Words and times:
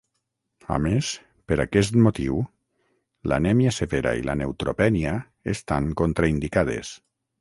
A 0.75 0.77
més, 0.85 1.09
per 1.51 1.57
aquest 1.65 1.99
motiu, 2.07 2.39
l'anèmia 3.33 3.75
severa 3.77 4.15
i 4.23 4.25
la 4.31 4.37
neutropènia 4.41 5.13
estan 5.55 5.93
contraindicades. 6.03 6.95